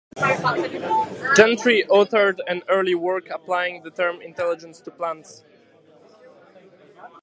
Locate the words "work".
2.95-3.29